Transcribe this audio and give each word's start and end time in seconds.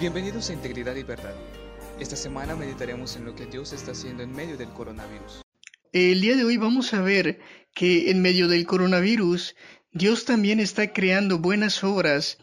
Bienvenidos 0.00 0.50
a 0.50 0.54
Integridad 0.54 0.96
y 0.96 1.04
Verdad. 1.04 1.34
Esta 2.00 2.16
semana 2.16 2.56
meditaremos 2.56 3.14
en 3.14 3.24
lo 3.24 3.36
que 3.36 3.46
Dios 3.46 3.72
está 3.72 3.92
haciendo 3.92 4.24
en 4.24 4.32
medio 4.32 4.56
del 4.56 4.70
coronavirus. 4.70 5.42
El 5.92 6.20
día 6.20 6.34
de 6.34 6.44
hoy 6.44 6.56
vamos 6.56 6.92
a 6.94 7.00
ver 7.00 7.38
que 7.74 8.10
en 8.10 8.20
medio 8.20 8.48
del 8.48 8.66
coronavirus 8.66 9.54
Dios 9.92 10.24
también 10.24 10.58
está 10.58 10.92
creando 10.92 11.38
buenas 11.38 11.84
obras. 11.84 12.38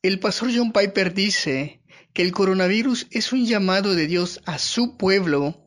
El 0.00 0.18
pastor 0.18 0.50
John 0.54 0.72
Piper 0.72 1.12
dice 1.12 1.82
que 2.14 2.22
el 2.22 2.32
coronavirus 2.32 3.06
es 3.10 3.34
un 3.34 3.44
llamado 3.44 3.94
de 3.94 4.06
Dios 4.06 4.40
a 4.46 4.58
su 4.58 4.96
pueblo 4.96 5.62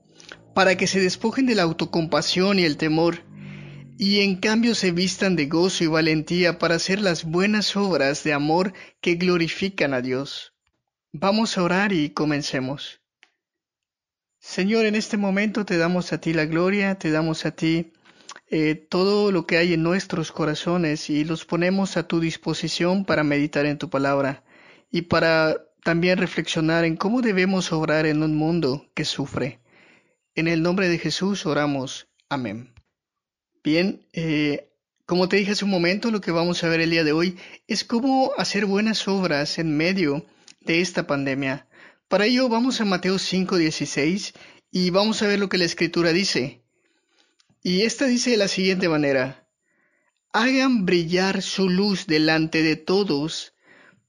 para 0.55 0.75
que 0.75 0.87
se 0.87 0.99
despojen 0.99 1.45
de 1.45 1.53
la 1.53 1.63
autocompasión 1.63 2.57
y 2.57 2.63
el 2.63 2.77
temor 2.77 3.19
y 3.99 4.21
en 4.21 4.37
cambio 4.37 4.73
se 4.73 4.91
vistan 4.91 5.35
de 5.35 5.45
gozo 5.45 5.83
y 5.83 5.87
valentía 5.87 6.57
para 6.57 6.75
hacer 6.75 6.99
las 6.99 7.25
buenas 7.25 7.75
obras 7.75 8.23
de 8.23 8.33
amor 8.33 8.73
que 9.01 9.13
glorifican 9.13 9.93
a 9.93 10.01
Dios. 10.01 10.50
Vamos 11.13 11.57
a 11.57 11.63
orar 11.63 11.91
y 11.91 12.11
comencemos. 12.11 13.01
Señor, 14.39 14.85
en 14.85 14.95
este 14.95 15.17
momento 15.17 15.65
te 15.65 15.77
damos 15.77 16.13
a 16.13 16.21
ti 16.21 16.31
la 16.31 16.45
gloria, 16.45 16.95
te 16.95 17.11
damos 17.11 17.45
a 17.45 17.51
ti 17.51 17.91
eh, 18.49 18.75
todo 18.75 19.31
lo 19.33 19.45
que 19.45 19.57
hay 19.57 19.73
en 19.73 19.83
nuestros 19.83 20.31
corazones 20.31 21.09
y 21.09 21.25
los 21.25 21.43
ponemos 21.43 21.97
a 21.97 22.07
tu 22.07 22.21
disposición 22.21 23.03
para 23.03 23.25
meditar 23.25 23.65
en 23.65 23.77
tu 23.77 23.89
palabra 23.89 24.45
y 24.89 25.03
para 25.03 25.57
también 25.83 26.17
reflexionar 26.17 26.85
en 26.85 26.95
cómo 26.95 27.21
debemos 27.21 27.73
obrar 27.73 28.05
en 28.05 28.23
un 28.23 28.33
mundo 28.35 28.89
que 28.93 29.03
sufre. 29.03 29.59
En 30.33 30.47
el 30.47 30.61
nombre 30.61 30.87
de 30.87 30.97
Jesús 30.97 31.45
oramos. 31.45 32.07
Amén. 32.29 32.73
Bien, 33.65 34.07
eh, 34.13 34.71
como 35.05 35.27
te 35.27 35.35
dije 35.35 35.51
hace 35.51 35.65
un 35.65 35.71
momento, 35.71 36.09
lo 36.09 36.21
que 36.21 36.31
vamos 36.31 36.63
a 36.63 36.69
ver 36.69 36.79
el 36.79 36.91
día 36.91 37.03
de 37.03 37.11
hoy 37.11 37.37
es 37.67 37.83
cómo 37.83 38.31
hacer 38.37 38.65
buenas 38.65 39.09
obras 39.09 39.59
en 39.59 39.75
medio 39.75 40.13
de 40.15 40.31
esta 40.65 41.07
pandemia. 41.07 41.67
Para 42.07 42.25
ello 42.25 42.49
vamos 42.49 42.81
a 42.81 42.85
Mateo 42.85 43.17
5:16 43.17 44.33
y 44.71 44.89
vamos 44.89 45.21
a 45.21 45.27
ver 45.27 45.39
lo 45.39 45.49
que 45.49 45.57
la 45.57 45.65
escritura 45.65 46.13
dice. 46.13 46.63
Y 47.63 47.81
esta 47.81 48.05
dice 48.05 48.31
de 48.31 48.37
la 48.37 48.47
siguiente 48.47 48.89
manera, 48.89 49.47
hagan 50.33 50.85
brillar 50.85 51.41
su 51.41 51.69
luz 51.69 52.07
delante 52.07 52.63
de 52.63 52.75
todos, 52.75 53.53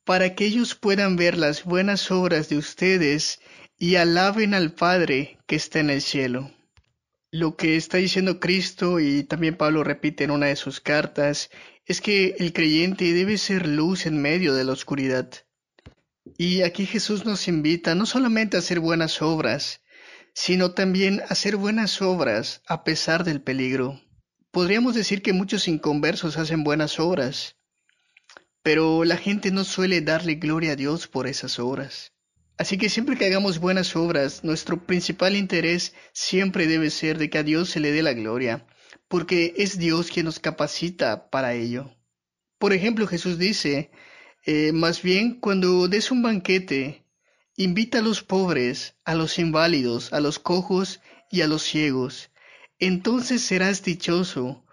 para 0.04 0.34
que 0.34 0.46
ellos 0.46 0.74
puedan 0.74 1.16
ver 1.16 1.36
las 1.36 1.64
buenas 1.64 2.10
obras 2.10 2.48
de 2.48 2.56
ustedes 2.56 3.40
y 3.78 3.96
alaben 3.96 4.54
al 4.54 4.72
Padre 4.72 5.38
que 5.46 5.56
está 5.56 5.80
en 5.80 5.90
el 5.90 6.02
cielo. 6.02 6.50
Lo 7.30 7.56
que 7.56 7.76
está 7.76 7.98
diciendo 7.98 8.40
Cristo 8.40 9.00
y 9.00 9.24
también 9.24 9.56
Pablo 9.56 9.84
repite 9.84 10.24
en 10.24 10.30
una 10.30 10.46
de 10.46 10.56
sus 10.56 10.80
cartas 10.80 11.50
es 11.86 12.00
que 12.00 12.36
el 12.38 12.52
creyente 12.52 13.12
debe 13.12 13.38
ser 13.38 13.66
luz 13.66 14.06
en 14.06 14.20
medio 14.20 14.54
de 14.54 14.64
la 14.64 14.72
oscuridad. 14.72 15.30
Y 16.44 16.62
aquí 16.62 16.86
Jesús 16.86 17.24
nos 17.24 17.46
invita 17.46 17.94
no 17.94 18.04
solamente 18.04 18.56
a 18.56 18.58
hacer 18.58 18.80
buenas 18.80 19.22
obras, 19.22 19.80
sino 20.34 20.72
también 20.72 21.20
a 21.20 21.26
hacer 21.26 21.54
buenas 21.54 22.02
obras 22.02 22.62
a 22.66 22.82
pesar 22.82 23.22
del 23.22 23.40
peligro. 23.40 24.02
Podríamos 24.50 24.96
decir 24.96 25.22
que 25.22 25.32
muchos 25.32 25.68
inconversos 25.68 26.38
hacen 26.38 26.64
buenas 26.64 26.98
obras, 26.98 27.54
pero 28.60 29.04
la 29.04 29.18
gente 29.18 29.52
no 29.52 29.62
suele 29.62 30.00
darle 30.00 30.34
gloria 30.34 30.72
a 30.72 30.74
Dios 30.74 31.06
por 31.06 31.28
esas 31.28 31.60
obras. 31.60 32.10
Así 32.58 32.76
que 32.76 32.88
siempre 32.88 33.16
que 33.16 33.26
hagamos 33.26 33.60
buenas 33.60 33.94
obras, 33.94 34.42
nuestro 34.42 34.84
principal 34.84 35.36
interés 35.36 35.94
siempre 36.12 36.66
debe 36.66 36.90
ser 36.90 37.18
de 37.18 37.30
que 37.30 37.38
a 37.38 37.44
Dios 37.44 37.70
se 37.70 37.78
le 37.78 37.92
dé 37.92 38.02
la 38.02 38.14
gloria, 38.14 38.66
porque 39.06 39.54
es 39.58 39.78
Dios 39.78 40.10
quien 40.10 40.26
nos 40.26 40.40
capacita 40.40 41.30
para 41.30 41.54
ello. 41.54 41.94
Por 42.58 42.72
ejemplo, 42.72 43.06
Jesús 43.06 43.38
dice, 43.38 43.92
eh, 44.44 44.72
más 44.72 45.02
bien 45.02 45.38
cuando 45.38 45.88
des 45.88 46.10
un 46.10 46.22
banquete, 46.22 47.04
invita 47.56 47.98
a 47.98 48.02
los 48.02 48.22
pobres, 48.22 48.96
a 49.04 49.14
los 49.14 49.38
inválidos, 49.38 50.12
a 50.12 50.20
los 50.20 50.38
cojos 50.38 51.00
y 51.30 51.42
a 51.42 51.46
los 51.46 51.62
ciegos. 51.62 52.30
Entonces 52.78 53.42
serás 53.42 53.84
dichoso, 53.84 54.64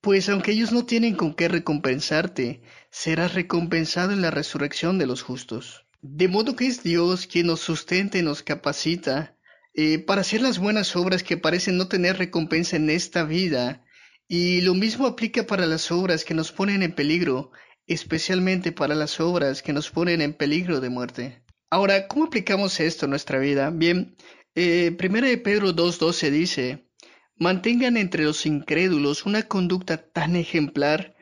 pues 0.00 0.28
aunque 0.28 0.52
ellos 0.52 0.72
no 0.72 0.84
tienen 0.84 1.14
con 1.14 1.34
qué 1.34 1.48
recompensarte, 1.48 2.62
serás 2.90 3.34
recompensado 3.34 4.12
en 4.12 4.20
la 4.20 4.30
resurrección 4.30 4.98
de 4.98 5.06
los 5.06 5.22
justos. 5.22 5.86
De 6.02 6.28
modo 6.28 6.54
que 6.56 6.66
es 6.66 6.82
Dios 6.82 7.26
quien 7.26 7.46
nos 7.46 7.60
sustenta 7.60 8.18
y 8.18 8.22
nos 8.22 8.42
capacita 8.42 9.38
eh, 9.72 9.98
para 9.98 10.20
hacer 10.20 10.42
las 10.42 10.58
buenas 10.58 10.94
obras 10.94 11.22
que 11.22 11.38
parecen 11.38 11.78
no 11.78 11.88
tener 11.88 12.18
recompensa 12.18 12.76
en 12.76 12.90
esta 12.90 13.24
vida. 13.24 13.82
Y 14.28 14.60
lo 14.60 14.74
mismo 14.74 15.06
aplica 15.06 15.46
para 15.46 15.66
las 15.66 15.90
obras 15.90 16.24
que 16.24 16.34
nos 16.34 16.52
ponen 16.52 16.82
en 16.82 16.94
peligro, 16.94 17.50
especialmente 17.86 18.72
para 18.72 18.94
las 18.94 19.20
obras 19.20 19.62
que 19.62 19.72
nos 19.72 19.90
ponen 19.90 20.20
en 20.20 20.32
peligro 20.32 20.80
de 20.80 20.88
muerte. 20.88 21.42
Ahora, 21.70 22.06
¿cómo 22.08 22.26
aplicamos 22.26 22.80
esto 22.80 23.06
en 23.06 23.10
nuestra 23.10 23.38
vida? 23.38 23.70
Bien, 23.70 24.16
eh, 24.54 24.96
1 24.98 25.20
de 25.26 25.38
Pedro 25.38 25.74
2.12 25.74 26.30
dice, 26.30 26.88
mantengan 27.36 27.96
entre 27.96 28.24
los 28.24 28.46
incrédulos 28.46 29.26
una 29.26 29.42
conducta 29.42 29.96
tan 29.96 30.36
ejemplar 30.36 31.16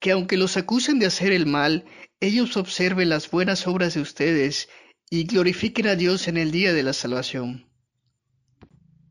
que 0.00 0.12
aunque 0.12 0.36
los 0.36 0.56
acusen 0.56 0.98
de 0.98 1.06
hacer 1.06 1.32
el 1.32 1.46
mal, 1.46 1.84
ellos 2.20 2.56
observen 2.56 3.08
las 3.08 3.30
buenas 3.30 3.66
obras 3.66 3.94
de 3.94 4.00
ustedes 4.00 4.68
y 5.10 5.24
glorifiquen 5.24 5.88
a 5.88 5.96
Dios 5.96 6.28
en 6.28 6.36
el 6.36 6.50
día 6.50 6.72
de 6.72 6.82
la 6.82 6.92
salvación. 6.92 7.68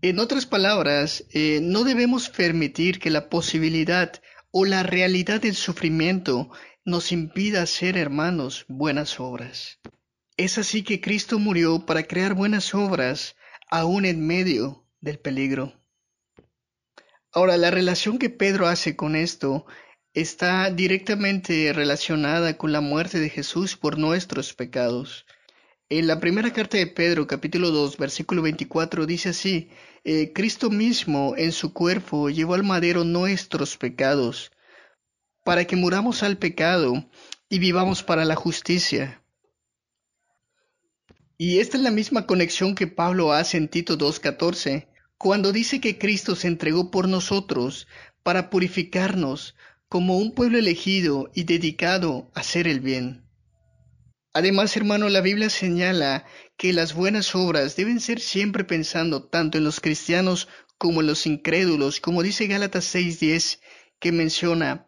En 0.01 0.19
otras 0.19 0.45
palabras, 0.45 1.25
eh, 1.31 1.59
no 1.61 1.83
debemos 1.83 2.29
permitir 2.29 2.99
que 2.99 3.09
la 3.09 3.29
posibilidad 3.29 4.21
o 4.59 4.65
la 4.65 4.81
realidad 4.81 5.39
del 5.39 5.53
sufrimiento 5.53 6.49
nos 6.83 7.11
impida 7.11 7.61
hacer, 7.61 7.95
hermanos, 7.95 8.65
buenas 8.67 9.19
obras. 9.19 9.79
Es 10.35 10.57
así 10.57 10.81
que 10.81 10.99
Cristo 10.99 11.37
murió 11.37 11.85
para 11.85 12.01
crear 12.01 12.33
buenas 12.33 12.73
obras 12.73 13.35
aún 13.69 14.03
en 14.03 14.25
medio 14.25 14.83
del 14.99 15.19
peligro. 15.19 15.79
Ahora, 17.31 17.55
la 17.55 17.69
relación 17.69 18.17
que 18.17 18.31
Pedro 18.31 18.65
hace 18.65 18.95
con 18.95 19.15
esto 19.15 19.67
está 20.15 20.71
directamente 20.71 21.71
relacionada 21.71 22.57
con 22.57 22.71
la 22.71 22.81
muerte 22.81 23.19
de 23.19 23.29
Jesús 23.29 23.77
por 23.77 23.99
nuestros 23.99 24.55
pecados. 24.55 25.27
En 25.89 26.05
la 26.05 26.19
primera 26.19 26.51
carta 26.51 26.77
de 26.77 26.85
Pedro, 26.85 27.27
capítulo 27.27 27.71
2, 27.71 27.95
versículo 27.95 28.41
24, 28.41 29.05
dice 29.05 29.29
así, 29.29 29.69
eh, 30.03 30.33
Cristo 30.33 30.69
mismo 30.69 31.33
en 31.37 31.53
su 31.53 31.71
cuerpo 31.71 32.29
llevó 32.29 32.55
al 32.55 32.63
madero 32.63 33.05
nuestros 33.05 33.77
pecados, 33.77 34.51
para 35.45 35.63
que 35.63 35.77
muramos 35.77 36.23
al 36.23 36.37
pecado 36.37 37.09
y 37.47 37.59
vivamos 37.59 38.03
para 38.03 38.25
la 38.25 38.35
justicia. 38.35 39.23
Y 41.37 41.59
esta 41.59 41.77
es 41.77 41.83
la 41.83 41.91
misma 41.91 42.25
conexión 42.25 42.75
que 42.75 42.87
Pablo 42.87 43.31
hace 43.31 43.55
en 43.55 43.69
Tito 43.69 43.97
2.14, 43.97 44.89
cuando 45.17 45.53
dice 45.53 45.79
que 45.79 45.97
Cristo 45.97 46.35
se 46.35 46.49
entregó 46.49 46.91
por 46.91 47.07
nosotros 47.07 47.87
para 48.23 48.49
purificarnos, 48.49 49.55
como 49.87 50.17
un 50.17 50.35
pueblo 50.35 50.57
elegido 50.57 51.31
y 51.33 51.45
dedicado 51.45 52.29
a 52.35 52.41
hacer 52.41 52.67
el 52.67 52.81
bien. 52.81 53.26
Además, 54.37 54.77
hermano, 54.77 55.09
la 55.09 55.21
Biblia 55.21 55.49
señala 55.49 56.23
que 56.57 56.71
las 56.71 56.93
buenas 56.93 57.33
obras 57.33 57.75
deben 57.75 57.99
ser 57.99 58.19
siempre 58.19 58.63
pensando 58.63 59.23
tanto 59.23 59.57
en 59.57 59.63
los 59.63 59.79
cristianos 59.79 60.47
como 60.77 61.01
en 61.01 61.07
los 61.07 61.25
incrédulos, 61.25 61.99
como 61.99 62.21
dice 62.21 62.45
Gálatas 62.45 62.85
6:10, 62.85 63.59
que 63.99 64.11
menciona, 64.11 64.85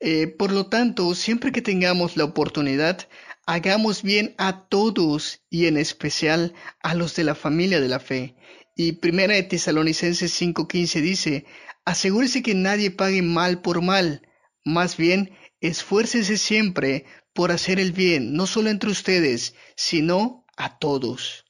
eh, 0.00 0.26
por 0.26 0.50
lo 0.50 0.66
tanto, 0.66 1.14
siempre 1.14 1.52
que 1.52 1.62
tengamos 1.62 2.16
la 2.16 2.24
oportunidad, 2.24 3.08
hagamos 3.46 4.02
bien 4.02 4.34
a 4.36 4.66
todos 4.66 5.42
y 5.48 5.66
en 5.66 5.76
especial 5.76 6.52
a 6.82 6.96
los 6.96 7.14
de 7.14 7.22
la 7.22 7.36
familia 7.36 7.80
de 7.80 7.88
la 7.88 8.00
fe. 8.00 8.34
Y 8.74 8.94
primera 8.94 9.34
de 9.34 9.44
Tesalonicenses 9.44 10.32
5:15 10.32 11.00
dice, 11.00 11.44
asegúrese 11.84 12.42
que 12.42 12.56
nadie 12.56 12.90
pague 12.90 13.22
mal 13.22 13.62
por 13.62 13.80
mal, 13.80 14.22
más 14.64 14.96
bien, 14.96 15.30
esfuércese 15.60 16.36
siempre 16.36 17.04
por 17.38 17.52
hacer 17.52 17.78
el 17.78 17.92
bien, 17.92 18.32
no 18.32 18.48
solo 18.48 18.68
entre 18.68 18.90
ustedes, 18.90 19.54
sino 19.76 20.44
a 20.56 20.80
todos. 20.80 21.44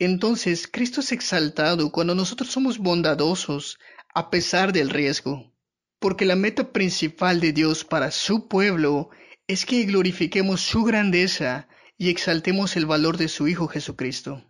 Entonces, 0.00 0.66
Cristo 0.66 1.00
es 1.00 1.12
exaltado 1.12 1.92
cuando 1.92 2.16
nosotros 2.16 2.50
somos 2.50 2.78
bondadosos 2.78 3.78
a 4.12 4.30
pesar 4.30 4.72
del 4.72 4.90
riesgo, 4.90 5.54
porque 6.00 6.24
la 6.24 6.34
meta 6.34 6.72
principal 6.72 7.38
de 7.38 7.52
Dios 7.52 7.84
para 7.84 8.10
su 8.10 8.48
pueblo 8.48 9.10
es 9.46 9.64
que 9.64 9.84
glorifiquemos 9.84 10.60
su 10.60 10.82
grandeza 10.82 11.68
y 11.96 12.10
exaltemos 12.10 12.76
el 12.76 12.86
valor 12.86 13.16
de 13.16 13.28
su 13.28 13.46
Hijo 13.46 13.68
Jesucristo. 13.68 14.44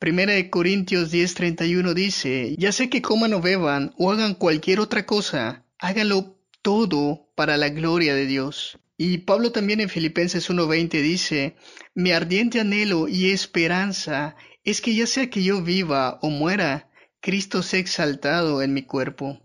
Primera 0.00 0.32
de 0.32 0.50
Corintios 0.50 1.12
10:31 1.12 1.94
dice, 1.94 2.56
ya 2.58 2.72
sé 2.72 2.90
que 2.90 3.02
coman 3.02 3.34
o 3.34 3.40
beban 3.40 3.94
o 3.98 4.10
hagan 4.10 4.34
cualquier 4.34 4.80
otra 4.80 5.06
cosa, 5.06 5.64
háganlo 5.78 6.40
todo 6.60 7.30
para 7.36 7.56
la 7.56 7.68
gloria 7.68 8.16
de 8.16 8.26
Dios. 8.26 8.80
Y 9.00 9.18
Pablo 9.18 9.52
también 9.52 9.80
en 9.80 9.88
Filipenses 9.88 10.50
1:20 10.50 11.00
dice, 11.00 11.54
mi 11.94 12.10
ardiente 12.10 12.58
anhelo 12.58 13.06
y 13.06 13.30
esperanza 13.30 14.34
es 14.64 14.80
que 14.80 14.92
ya 14.92 15.06
sea 15.06 15.30
que 15.30 15.44
yo 15.44 15.62
viva 15.62 16.18
o 16.20 16.30
muera, 16.30 16.90
Cristo 17.20 17.62
sea 17.62 17.78
exaltado 17.78 18.60
en 18.60 18.74
mi 18.74 18.82
cuerpo. 18.82 19.40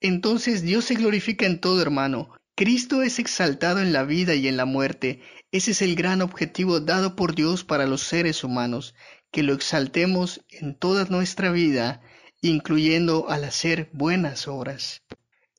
Entonces 0.00 0.62
Dios 0.62 0.84
se 0.84 0.94
glorifica 0.94 1.44
en 1.44 1.60
todo, 1.60 1.82
hermano, 1.82 2.30
Cristo 2.54 3.02
es 3.02 3.18
exaltado 3.18 3.80
en 3.80 3.92
la 3.92 4.04
vida 4.04 4.36
y 4.36 4.46
en 4.46 4.56
la 4.56 4.64
muerte. 4.64 5.22
Ese 5.50 5.72
es 5.72 5.82
el 5.82 5.96
gran 5.96 6.22
objetivo 6.22 6.78
dado 6.78 7.16
por 7.16 7.34
Dios 7.34 7.64
para 7.64 7.86
los 7.86 8.02
seres 8.02 8.44
humanos, 8.44 8.94
que 9.32 9.42
lo 9.42 9.54
exaltemos 9.54 10.44
en 10.50 10.78
toda 10.78 11.04
nuestra 11.06 11.50
vida, 11.50 12.00
incluyendo 12.42 13.28
al 13.28 13.42
hacer 13.42 13.90
buenas 13.92 14.46
obras. 14.46 15.02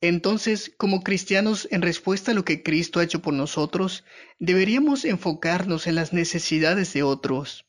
Entonces, 0.02 0.72
como 0.78 1.04
cristianos, 1.04 1.68
en 1.72 1.82
respuesta 1.82 2.32
a 2.32 2.34
lo 2.34 2.46
que 2.46 2.64
Cristo 2.64 3.00
ha 3.00 3.04
hecho 3.04 3.22
por 3.22 3.34
nosotros, 3.34 4.06
deberíamos 4.40 5.04
enfocarnos 5.04 5.88
en 5.88 5.96
las 5.96 6.14
necesidades 6.14 6.94
de 6.94 7.04
otros. 7.04 7.66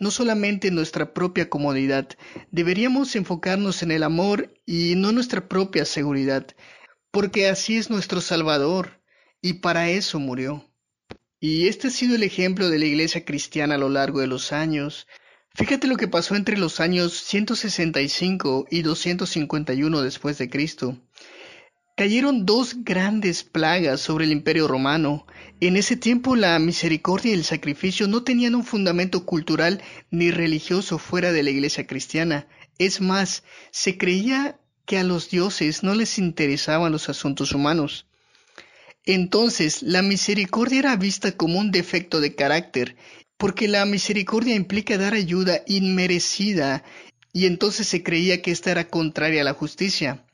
No 0.00 0.10
solamente 0.10 0.68
en 0.68 0.74
nuestra 0.74 1.12
propia 1.12 1.50
comodidad, 1.50 2.08
deberíamos 2.50 3.14
enfocarnos 3.14 3.82
en 3.82 3.90
el 3.90 4.02
amor 4.02 4.54
y 4.66 4.94
no 4.96 5.12
nuestra 5.12 5.48
propia 5.48 5.84
seguridad, 5.84 6.46
porque 7.10 7.48
así 7.48 7.76
es 7.76 7.90
nuestro 7.90 8.20
Salvador, 8.20 9.02
y 9.40 9.54
para 9.54 9.90
eso 9.90 10.18
murió. 10.18 10.68
Y 11.38 11.68
este 11.68 11.88
ha 11.88 11.90
sido 11.90 12.14
el 12.14 12.22
ejemplo 12.22 12.70
de 12.70 12.78
la 12.78 12.86
iglesia 12.86 13.26
cristiana 13.26 13.74
a 13.74 13.78
lo 13.78 13.90
largo 13.90 14.20
de 14.20 14.26
los 14.26 14.50
años. 14.52 15.06
Fíjate 15.56 15.86
lo 15.86 15.96
que 15.96 16.08
pasó 16.08 16.34
entre 16.34 16.58
los 16.58 16.80
años 16.80 17.12
165 17.12 18.66
y 18.70 18.82
251 18.82 20.02
después 20.02 20.36
de 20.36 20.50
Cristo. 20.50 20.98
Cayeron 21.96 22.44
dos 22.44 22.82
grandes 22.82 23.44
plagas 23.44 24.00
sobre 24.00 24.24
el 24.24 24.32
imperio 24.32 24.66
romano. 24.66 25.28
En 25.60 25.76
ese 25.76 25.94
tiempo 25.96 26.34
la 26.34 26.58
misericordia 26.58 27.30
y 27.30 27.34
el 27.34 27.44
sacrificio 27.44 28.08
no 28.08 28.24
tenían 28.24 28.56
un 28.56 28.64
fundamento 28.64 29.24
cultural 29.24 29.80
ni 30.10 30.32
religioso 30.32 30.98
fuera 30.98 31.30
de 31.30 31.44
la 31.44 31.50
iglesia 31.50 31.86
cristiana. 31.86 32.48
Es 32.78 33.00
más, 33.00 33.44
se 33.70 33.96
creía 33.96 34.58
que 34.86 34.98
a 34.98 35.04
los 35.04 35.30
dioses 35.30 35.84
no 35.84 35.94
les 35.94 36.18
interesaban 36.18 36.90
los 36.90 37.08
asuntos 37.08 37.52
humanos. 37.52 38.06
Entonces, 39.06 39.82
la 39.82 40.02
misericordia 40.02 40.80
era 40.80 40.96
vista 40.96 41.32
como 41.32 41.60
un 41.60 41.70
defecto 41.70 42.20
de 42.20 42.34
carácter, 42.34 42.96
porque 43.36 43.68
la 43.68 43.84
misericordia 43.84 44.54
implica 44.54 44.98
dar 44.98 45.14
ayuda 45.14 45.62
inmerecida, 45.66 46.84
y 47.32 47.46
entonces 47.46 47.88
se 47.88 48.02
creía 48.02 48.42
que 48.42 48.50
esta 48.50 48.70
era 48.70 48.88
contraria 48.88 49.40
a 49.40 49.44
la 49.44 49.54
justicia. 49.54 50.24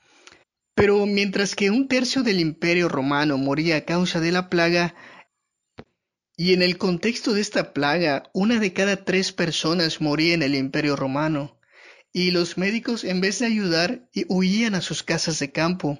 Pero 0.74 1.06
mientras 1.06 1.56
que 1.56 1.70
un 1.70 1.88
tercio 1.88 2.22
del 2.22 2.40
imperio 2.40 2.88
romano 2.88 3.38
moría 3.38 3.76
a 3.76 3.84
causa 3.84 4.20
de 4.20 4.32
la 4.32 4.48
plaga, 4.48 4.94
y 6.36 6.54
en 6.54 6.62
el 6.62 6.78
contexto 6.78 7.34
de 7.34 7.40
esta 7.40 7.72
plaga, 7.72 8.22
una 8.32 8.58
de 8.58 8.72
cada 8.72 9.04
tres 9.04 9.32
personas 9.32 10.00
moría 10.00 10.34
en 10.34 10.42
el 10.42 10.54
imperio 10.54 10.96
romano, 10.96 11.58
y 12.12 12.30
los 12.30 12.58
médicos 12.58 13.04
en 13.04 13.20
vez 13.20 13.38
de 13.38 13.46
ayudar 13.46 14.08
huían 14.28 14.74
a 14.74 14.80
sus 14.80 15.02
casas 15.02 15.38
de 15.38 15.52
campo, 15.52 15.98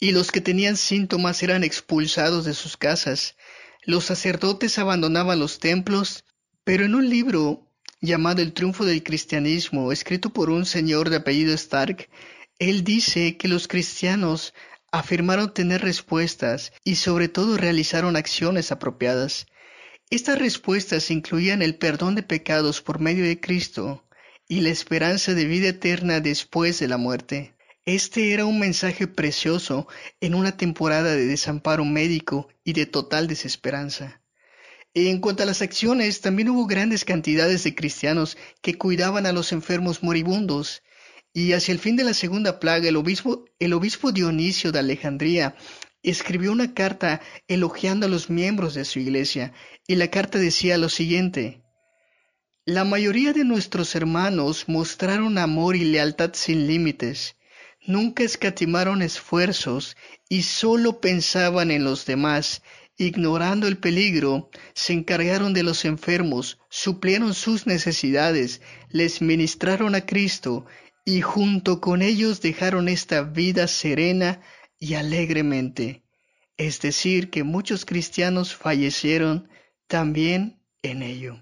y 0.00 0.12
los 0.12 0.30
que 0.30 0.40
tenían 0.40 0.76
síntomas 0.76 1.42
eran 1.42 1.64
expulsados 1.64 2.44
de 2.44 2.54
sus 2.54 2.76
casas. 2.76 3.36
Los 3.82 4.04
sacerdotes 4.04 4.78
abandonaban 4.78 5.38
los 5.38 5.58
templos, 5.58 6.24
pero 6.68 6.84
en 6.84 6.94
un 6.94 7.08
libro 7.08 7.66
llamado 8.02 8.42
El 8.42 8.52
triunfo 8.52 8.84
del 8.84 9.02
cristianismo, 9.02 9.90
escrito 9.90 10.34
por 10.34 10.50
un 10.50 10.66
señor 10.66 11.08
de 11.08 11.16
apellido 11.16 11.54
Stark, 11.54 12.10
él 12.58 12.84
dice 12.84 13.38
que 13.38 13.48
los 13.48 13.68
cristianos 13.68 14.52
afirmaron 14.92 15.54
tener 15.54 15.80
respuestas 15.80 16.74
y 16.84 16.96
sobre 16.96 17.28
todo 17.28 17.56
realizaron 17.56 18.16
acciones 18.16 18.70
apropiadas. 18.70 19.46
Estas 20.10 20.38
respuestas 20.38 21.10
incluían 21.10 21.62
el 21.62 21.76
perdón 21.76 22.16
de 22.16 22.22
pecados 22.22 22.82
por 22.82 23.00
medio 23.00 23.24
de 23.24 23.40
Cristo 23.40 24.06
y 24.46 24.60
la 24.60 24.68
esperanza 24.68 25.32
de 25.32 25.46
vida 25.46 25.68
eterna 25.68 26.20
después 26.20 26.78
de 26.80 26.88
la 26.88 26.98
muerte. 26.98 27.54
Este 27.86 28.34
era 28.34 28.44
un 28.44 28.58
mensaje 28.58 29.06
precioso 29.06 29.88
en 30.20 30.34
una 30.34 30.58
temporada 30.58 31.14
de 31.14 31.24
desamparo 31.24 31.86
médico 31.86 32.48
y 32.62 32.74
de 32.74 32.84
total 32.84 33.26
desesperanza. 33.26 34.20
En 34.94 35.20
cuanto 35.20 35.42
a 35.42 35.46
las 35.46 35.62
acciones, 35.62 36.20
también 36.20 36.48
hubo 36.48 36.66
grandes 36.66 37.04
cantidades 37.04 37.62
de 37.62 37.74
cristianos 37.74 38.36
que 38.62 38.78
cuidaban 38.78 39.26
a 39.26 39.32
los 39.32 39.52
enfermos 39.52 40.02
moribundos. 40.02 40.82
Y 41.32 41.52
hacia 41.52 41.72
el 41.72 41.78
fin 41.78 41.94
de 41.94 42.04
la 42.04 42.14
segunda 42.14 42.58
plaga, 42.58 42.88
el 42.88 42.96
obispo, 42.96 44.12
Dionisio 44.12 44.72
de 44.72 44.78
Alejandría 44.78 45.54
escribió 46.02 46.52
una 46.52 46.74
carta 46.74 47.20
elogiando 47.48 48.06
a 48.06 48.08
los 48.08 48.30
miembros 48.30 48.74
de 48.74 48.84
su 48.84 48.98
iglesia, 48.98 49.52
y 49.86 49.96
la 49.96 50.08
carta 50.08 50.38
decía 50.38 50.78
lo 50.78 50.88
siguiente, 50.88 51.62
La 52.64 52.84
mayoría 52.84 53.32
de 53.32 53.44
nuestros 53.44 53.94
hermanos 53.94 54.64
mostraron 54.68 55.38
amor 55.38 55.76
y 55.76 55.84
lealtad 55.84 56.30
sin 56.34 56.66
límites, 56.66 57.36
nunca 57.86 58.22
escatimaron 58.22 59.02
esfuerzos 59.02 59.96
y 60.28 60.42
solo 60.42 61.00
pensaban 61.00 61.70
en 61.70 61.84
los 61.84 62.06
demás, 62.06 62.62
ignorando 62.98 63.68
el 63.68 63.78
peligro, 63.78 64.50
se 64.74 64.92
encargaron 64.92 65.54
de 65.54 65.62
los 65.62 65.84
enfermos, 65.84 66.58
suplieron 66.68 67.32
sus 67.32 67.66
necesidades, 67.66 68.60
les 68.90 69.22
ministraron 69.22 69.94
a 69.94 70.04
Cristo 70.04 70.66
y 71.04 71.22
junto 71.22 71.80
con 71.80 72.02
ellos 72.02 72.42
dejaron 72.42 72.88
esta 72.88 73.22
vida 73.22 73.68
serena 73.68 74.42
y 74.78 74.94
alegremente. 74.94 76.02
Es 76.56 76.80
decir, 76.80 77.30
que 77.30 77.44
muchos 77.44 77.86
cristianos 77.86 78.54
fallecieron 78.54 79.48
también 79.86 80.60
en 80.82 81.02
ello. 81.02 81.38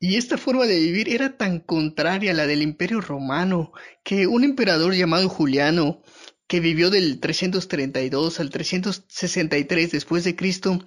Y 0.00 0.16
esta 0.16 0.38
forma 0.38 0.64
de 0.64 0.80
vivir 0.80 1.08
era 1.08 1.36
tan 1.36 1.60
contraria 1.60 2.30
a 2.30 2.34
la 2.34 2.46
del 2.46 2.62
imperio 2.62 3.00
romano 3.00 3.72
que 4.02 4.26
un 4.26 4.42
emperador 4.42 4.94
llamado 4.94 5.28
Juliano, 5.28 6.02
que 6.46 6.60
vivió 6.60 6.90
del 6.90 7.20
332 7.20 8.40
al 8.40 8.50
363 8.50 9.90
después 9.90 10.24
de 10.24 10.36
Cristo, 10.36 10.84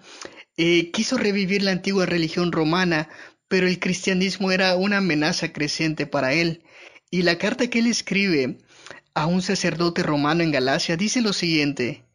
eh, 0.57 0.91
quiso 0.91 1.17
revivir 1.17 1.61
la 1.63 1.71
antigua 1.71 2.05
religión 2.05 2.51
romana, 2.51 3.09
pero 3.47 3.67
el 3.67 3.79
cristianismo 3.79 4.51
era 4.51 4.75
una 4.75 4.97
amenaza 4.97 5.53
creciente 5.53 6.05
para 6.07 6.33
él. 6.33 6.63
Y 7.09 7.21
la 7.21 7.37
carta 7.37 7.69
que 7.69 7.79
él 7.79 7.87
escribe 7.87 8.57
a 9.13 9.25
un 9.25 9.41
sacerdote 9.41 10.03
romano 10.03 10.43
en 10.43 10.51
Galacia 10.51 10.97
dice 10.97 11.21
lo 11.21 11.33
siguiente, 11.33 12.06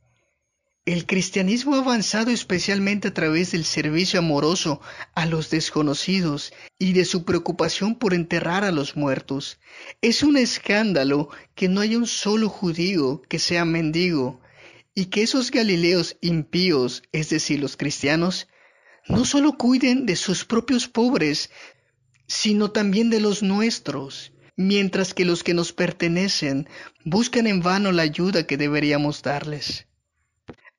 el 0.84 1.06
cristianismo 1.06 1.76
ha 1.76 1.78
avanzado 1.78 2.32
especialmente 2.32 3.08
a 3.08 3.14
través 3.14 3.52
del 3.52 3.64
servicio 3.64 4.18
amoroso 4.18 4.80
a 5.14 5.26
los 5.26 5.48
desconocidos 5.48 6.52
y 6.76 6.92
de 6.92 7.04
su 7.04 7.24
preocupación 7.24 7.94
por 7.94 8.14
enterrar 8.14 8.64
a 8.64 8.72
los 8.72 8.96
muertos. 8.96 9.60
Es 10.00 10.24
un 10.24 10.36
escándalo 10.36 11.28
que 11.54 11.68
no 11.68 11.80
haya 11.80 11.98
un 11.98 12.08
solo 12.08 12.48
judío 12.48 13.22
que 13.28 13.38
sea 13.38 13.64
mendigo 13.64 14.40
y 14.92 15.04
que 15.06 15.22
esos 15.22 15.52
galileos 15.52 16.16
impíos, 16.20 17.04
es 17.12 17.30
decir, 17.30 17.60
los 17.60 17.76
cristianos, 17.76 18.48
no 19.06 19.24
solo 19.24 19.56
cuiden 19.56 20.04
de 20.04 20.16
sus 20.16 20.44
propios 20.44 20.88
pobres, 20.88 21.50
sino 22.26 22.72
también 22.72 23.08
de 23.08 23.20
los 23.20 23.44
nuestros 23.44 24.32
mientras 24.56 25.14
que 25.14 25.24
los 25.24 25.44
que 25.44 25.54
nos 25.54 25.72
pertenecen 25.72 26.68
buscan 27.04 27.46
en 27.46 27.60
vano 27.60 27.92
la 27.92 28.02
ayuda 28.02 28.46
que 28.46 28.56
deberíamos 28.56 29.22
darles. 29.22 29.86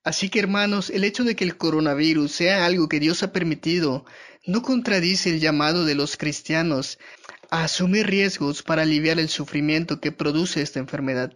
Así 0.03 0.29
que 0.29 0.39
hermanos, 0.39 0.89
el 0.89 1.05
hecho 1.05 1.23
de 1.23 1.35
que 1.35 1.45
el 1.45 1.57
coronavirus 1.57 2.31
sea 2.31 2.65
algo 2.65 2.89
que 2.89 2.99
Dios 2.99 3.23
ha 3.23 3.31
permitido 3.31 4.05
no 4.45 4.61
contradice 4.61 5.29
el 5.29 5.39
llamado 5.39 5.85
de 5.85 5.95
los 5.95 6.17
cristianos 6.17 6.99
a 7.49 7.63
asumir 7.63 8.07
riesgos 8.07 8.63
para 8.63 8.81
aliviar 8.81 9.17
el 9.17 9.29
sufrimiento 9.29 10.01
que 10.01 10.11
produce 10.11 10.61
esta 10.61 10.79
enfermedad. 10.79 11.33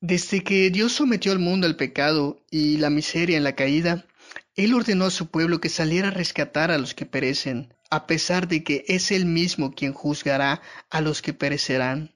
Desde 0.00 0.44
que 0.44 0.70
Dios 0.70 0.92
sometió 0.92 1.32
al 1.32 1.40
mundo 1.40 1.66
al 1.66 1.76
pecado 1.76 2.44
y 2.50 2.76
la 2.76 2.90
miseria 2.90 3.36
en 3.38 3.44
la 3.44 3.56
caída, 3.56 4.06
Él 4.54 4.74
ordenó 4.74 5.06
a 5.06 5.10
su 5.10 5.30
pueblo 5.30 5.60
que 5.60 5.70
saliera 5.70 6.08
a 6.08 6.12
rescatar 6.12 6.70
a 6.70 6.78
los 6.78 6.94
que 6.94 7.06
perecen, 7.06 7.74
a 7.90 8.06
pesar 8.06 8.46
de 8.46 8.62
que 8.62 8.84
es 8.86 9.10
Él 9.10 9.24
mismo 9.26 9.74
quien 9.74 9.94
juzgará 9.94 10.62
a 10.90 11.00
los 11.00 11.22
que 11.22 11.32
perecerán. 11.32 12.14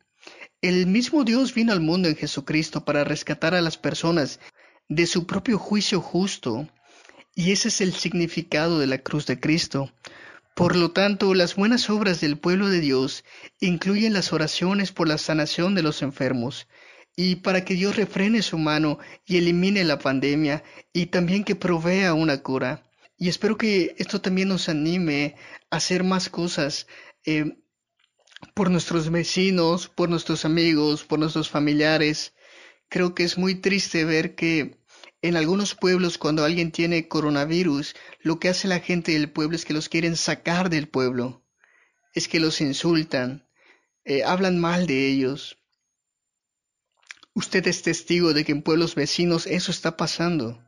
El 0.61 0.87
mismo 0.87 1.25
Dios 1.25 1.54
vino 1.54 1.73
al 1.73 1.80
mundo 1.80 2.08
en 2.08 2.16
Jesucristo 2.16 2.85
para 2.85 3.04
rescatar 3.04 3.54
a 3.54 3.61
las 3.61 3.78
personas 3.78 4.38
de 4.88 5.07
su 5.07 5.26
propio 5.26 5.59
juicio 5.59 6.00
justo, 6.00 6.68
y 7.35 7.52
ese 7.52 7.68
es 7.68 7.80
el 7.80 7.95
significado 7.95 8.78
de 8.78 8.87
la 8.87 8.99
cruz 8.99 9.26
de 9.26 9.38
Cristo. 9.38 9.92
Por 10.54 10.75
lo 10.75 10.90
tanto, 10.90 11.35
las 11.35 11.54
buenas 11.54 11.88
obras 11.88 12.21
del 12.21 12.38
pueblo 12.38 12.68
de 12.68 12.80
Dios 12.80 13.25
incluyen 13.61 14.12
las 14.12 14.33
oraciones 14.33 14.90
por 14.90 15.07
la 15.07 15.18
sanación 15.18 15.75
de 15.75 15.83
los 15.83 16.02
enfermos, 16.02 16.66
y 17.14 17.37
para 17.37 17.64
que 17.64 17.75
Dios 17.75 17.97
refrene 17.97 18.42
su 18.42 18.59
mano 18.59 18.99
y 19.26 19.37
elimine 19.37 19.85
la 19.85 19.99
pandemia, 19.99 20.64
y 20.92 21.07
también 21.07 21.45
que 21.45 21.54
provea 21.54 22.14
una 22.14 22.42
cura. 22.42 22.83
Y 23.16 23.28
espero 23.28 23.59
que 23.59 23.95
esto 23.99 24.21
también 24.21 24.49
nos 24.49 24.68
anime 24.68 25.35
hacer 25.71 26.04
más 26.04 26.28
cosas 26.28 26.87
eh, 27.25 27.59
por 28.54 28.71
nuestros 28.71 29.11
vecinos, 29.11 29.88
por 29.88 30.09
nuestros 30.09 30.45
amigos, 30.45 31.04
por 31.04 31.18
nuestros 31.18 31.50
familiares. 31.50 32.35
Creo 32.88 33.14
que 33.14 33.25
es 33.25 33.37
muy 33.37 33.57
triste 33.57 34.04
ver 34.04 34.35
que 34.35 34.77
en 35.22 35.37
algunos 35.37 35.75
pueblos 35.75 36.18
cuando 36.18 36.44
alguien 36.44 36.70
tiene 36.70 37.08
coronavirus, 37.08 37.94
lo 38.20 38.38
que 38.38 38.48
hace 38.48 38.68
la 38.68 38.80
gente 38.80 39.12
del 39.12 39.30
pueblo 39.30 39.56
es 39.56 39.64
que 39.64 39.75
los 39.75 39.88
quieren 39.88 40.16
sacar 40.16 40.70
del 40.70 40.88
pueblo, 40.88 41.44
es 42.14 42.28
que 42.28 42.40
los 42.40 42.60
insultan, 42.60 43.48
eh, 44.04 44.22
hablan 44.25 44.58
mal 44.58 44.87
de 44.87 45.08
ellos. 45.08 45.58
Usted 47.34 47.66
es 47.66 47.82
testigo 47.82 48.32
de 48.32 48.44
que 48.44 48.52
en 48.52 48.62
pueblos 48.62 48.94
vecinos 48.94 49.46
eso 49.46 49.70
está 49.70 49.96
pasando. 49.96 50.62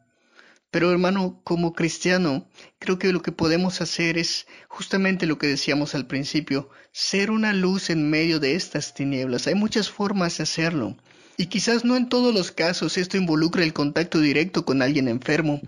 Pero 0.71 0.93
hermano, 0.93 1.41
como 1.43 1.73
cristiano, 1.73 2.49
creo 2.79 2.99
que 2.99 3.13
lo 3.13 3.23
que 3.23 3.33
podemos 3.33 3.81
hacer 3.81 4.19
es 4.19 4.47
justamente 4.69 5.27
lo 5.27 5.37
que 5.37 5.49
decíamos 5.49 5.97
al 5.97 6.07
principio, 6.07 6.71
ser 6.93 7.33
una 7.33 7.53
luz 7.53 7.91
en 7.91 8.09
medio 8.09 8.39
de 8.39 8.55
estas 8.55 8.95
tinieblas. 8.95 9.49
Hay 9.49 9.57
muchas 9.57 9.91
formas 9.91 10.37
de 10.37 10.45
hacerlo. 10.45 10.97
Y 11.41 11.47
quizás 11.47 11.87
no 11.87 11.97
en 11.97 12.11
todos 12.11 12.35
los 12.35 12.53
casos 12.53 12.99
esto 12.99 13.17
involucra 13.17 13.63
el 13.63 13.73
contacto 13.73 14.21
directo 14.21 14.67
con 14.67 14.83
alguien 14.83 15.09
enfermo. 15.09 15.63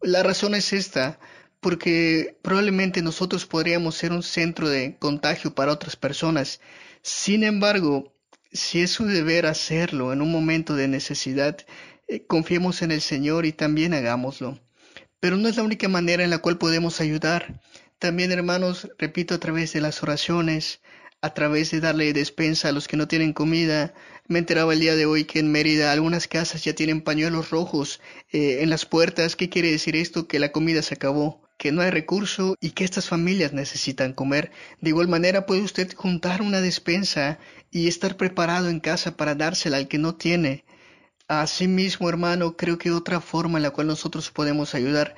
La 0.00 0.22
razón 0.22 0.54
es 0.54 0.72
esta, 0.72 1.18
porque 1.58 2.38
probablemente 2.40 3.02
nosotros 3.02 3.44
podríamos 3.44 3.96
ser 3.96 4.12
un 4.12 4.22
centro 4.22 4.68
de 4.68 4.96
contagio 4.96 5.56
para 5.56 5.72
otras 5.72 5.96
personas. 5.96 6.60
Sin 7.02 7.42
embargo, 7.42 8.14
si 8.52 8.80
es 8.80 8.92
su 8.92 9.06
deber 9.06 9.46
hacerlo 9.46 10.12
en 10.12 10.22
un 10.22 10.30
momento 10.30 10.76
de 10.76 10.86
necesidad, 10.86 11.66
eh, 12.06 12.24
confiemos 12.24 12.82
en 12.82 12.92
el 12.92 13.00
Señor 13.00 13.44
y 13.44 13.50
también 13.50 13.94
hagámoslo. 13.94 14.60
Pero 15.18 15.36
no 15.36 15.48
es 15.48 15.56
la 15.56 15.64
única 15.64 15.88
manera 15.88 16.22
en 16.22 16.30
la 16.30 16.38
cual 16.38 16.58
podemos 16.58 17.00
ayudar. 17.00 17.60
También, 17.98 18.30
hermanos, 18.30 18.88
repito, 18.98 19.34
a 19.34 19.40
través 19.40 19.72
de 19.72 19.80
las 19.80 20.00
oraciones, 20.00 20.80
a 21.20 21.34
través 21.34 21.70
de 21.70 21.80
darle 21.80 22.12
despensa 22.12 22.68
a 22.68 22.72
los 22.72 22.86
que 22.86 22.96
no 22.96 23.08
tienen 23.08 23.32
comida. 23.32 23.94
Me 24.28 24.38
enteraba 24.38 24.72
el 24.72 24.80
día 24.80 24.94
de 24.94 25.06
hoy 25.06 25.24
que 25.24 25.40
en 25.40 25.50
Mérida 25.50 25.92
algunas 25.92 26.28
casas 26.28 26.62
ya 26.64 26.74
tienen 26.74 27.02
pañuelos 27.02 27.50
rojos 27.50 28.00
eh, 28.30 28.58
en 28.62 28.70
las 28.70 28.86
puertas. 28.86 29.34
¿Qué 29.36 29.48
quiere 29.48 29.70
decir 29.70 29.96
esto? 29.96 30.28
Que 30.28 30.38
la 30.38 30.52
comida 30.52 30.82
se 30.82 30.94
acabó, 30.94 31.42
que 31.58 31.72
no 31.72 31.82
hay 31.82 31.90
recurso 31.90 32.56
y 32.60 32.70
que 32.70 32.84
estas 32.84 33.08
familias 33.08 33.52
necesitan 33.52 34.12
comer. 34.12 34.52
De 34.80 34.90
igual 34.90 35.08
manera 35.08 35.46
puede 35.46 35.62
usted 35.62 35.92
juntar 35.94 36.42
una 36.42 36.60
despensa 36.60 37.38
y 37.70 37.88
estar 37.88 38.16
preparado 38.16 38.68
en 38.68 38.80
casa 38.80 39.16
para 39.16 39.34
dársela 39.34 39.78
al 39.78 39.88
que 39.88 39.98
no 39.98 40.14
tiene. 40.14 40.64
Asimismo, 41.26 42.08
hermano, 42.08 42.56
creo 42.56 42.78
que 42.78 42.90
otra 42.90 43.20
forma 43.20 43.58
en 43.58 43.62
la 43.64 43.70
cual 43.70 43.88
nosotros 43.88 44.30
podemos 44.30 44.74
ayudar 44.74 45.14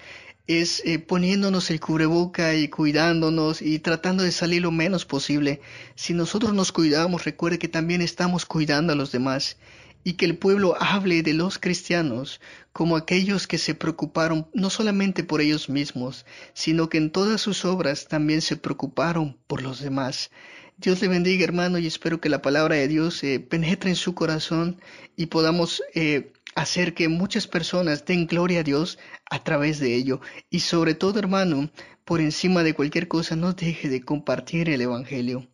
es 0.50 0.82
eh, 0.84 0.98
poniéndonos 0.98 1.70
el 1.70 1.78
cubreboca 1.78 2.54
y 2.54 2.68
cuidándonos 2.68 3.62
y 3.62 3.78
tratando 3.78 4.24
de 4.24 4.32
salir 4.32 4.62
lo 4.62 4.72
menos 4.72 5.04
posible. 5.06 5.60
Si 5.94 6.12
nosotros 6.12 6.54
nos 6.54 6.72
cuidamos, 6.72 7.24
recuerde 7.24 7.60
que 7.60 7.68
también 7.68 8.00
estamos 8.02 8.46
cuidando 8.46 8.92
a 8.92 8.96
los 8.96 9.12
demás 9.12 9.58
y 10.02 10.14
que 10.14 10.24
el 10.24 10.36
pueblo 10.36 10.76
hable 10.80 11.22
de 11.22 11.34
los 11.34 11.58
cristianos 11.58 12.40
como 12.72 12.96
aquellos 12.96 13.46
que 13.46 13.58
se 13.58 13.76
preocuparon 13.76 14.48
no 14.52 14.70
solamente 14.70 15.22
por 15.22 15.40
ellos 15.40 15.68
mismos, 15.68 16.26
sino 16.52 16.88
que 16.88 16.98
en 16.98 17.12
todas 17.12 17.40
sus 17.40 17.64
obras 17.64 18.08
también 18.08 18.40
se 18.40 18.56
preocuparon 18.56 19.38
por 19.46 19.62
los 19.62 19.80
demás. 19.80 20.30
Dios 20.78 21.00
le 21.02 21.08
bendiga, 21.08 21.44
hermano, 21.44 21.78
y 21.78 21.86
espero 21.86 22.20
que 22.20 22.30
la 22.30 22.42
palabra 22.42 22.74
de 22.74 22.88
Dios 22.88 23.22
eh, 23.22 23.38
penetre 23.38 23.90
en 23.90 23.96
su 23.96 24.14
corazón 24.14 24.80
y 25.14 25.26
podamos 25.26 25.82
eh, 25.94 26.32
hacer 26.54 26.94
que 26.94 27.08
muchas 27.08 27.46
personas 27.46 28.04
den 28.04 28.26
gloria 28.26 28.60
a 28.60 28.62
Dios 28.62 28.98
a 29.30 29.42
través 29.42 29.78
de 29.78 29.94
ello. 29.94 30.20
Y 30.50 30.60
sobre 30.60 30.94
todo, 30.94 31.18
hermano, 31.18 31.70
por 32.04 32.20
encima 32.20 32.62
de 32.62 32.74
cualquier 32.74 33.08
cosa, 33.08 33.36
no 33.36 33.52
deje 33.52 33.88
de 33.88 34.02
compartir 34.02 34.68
el 34.68 34.80
Evangelio. 34.80 35.46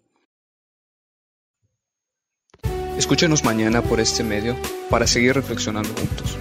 Escúchenos 2.96 3.44
mañana 3.44 3.82
por 3.82 4.00
este 4.00 4.24
medio 4.24 4.56
para 4.88 5.06
seguir 5.06 5.34
reflexionando 5.34 5.90
juntos. 5.90 6.38